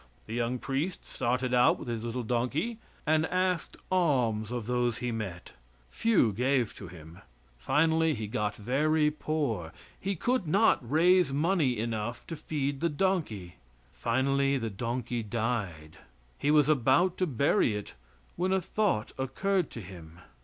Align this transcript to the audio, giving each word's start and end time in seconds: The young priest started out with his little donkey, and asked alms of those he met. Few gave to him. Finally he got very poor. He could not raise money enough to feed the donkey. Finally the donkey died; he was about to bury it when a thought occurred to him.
The 0.25 0.33
young 0.33 0.57
priest 0.57 1.05
started 1.05 1.53
out 1.53 1.77
with 1.77 1.87
his 1.87 2.03
little 2.03 2.23
donkey, 2.23 2.79
and 3.05 3.23
asked 3.27 3.77
alms 3.91 4.49
of 4.49 4.65
those 4.65 4.97
he 4.97 5.11
met. 5.11 5.51
Few 5.91 6.33
gave 6.33 6.73
to 6.77 6.87
him. 6.87 7.19
Finally 7.59 8.15
he 8.15 8.25
got 8.25 8.55
very 8.55 9.11
poor. 9.11 9.71
He 9.99 10.15
could 10.15 10.47
not 10.47 10.79
raise 10.81 11.31
money 11.31 11.77
enough 11.77 12.25
to 12.25 12.35
feed 12.35 12.79
the 12.79 12.89
donkey. 12.89 13.57
Finally 13.93 14.57
the 14.57 14.71
donkey 14.71 15.21
died; 15.21 15.99
he 16.39 16.49
was 16.49 16.67
about 16.67 17.15
to 17.19 17.27
bury 17.27 17.75
it 17.75 17.93
when 18.35 18.51
a 18.51 18.59
thought 18.59 19.11
occurred 19.19 19.69
to 19.69 19.81
him. 19.81 20.17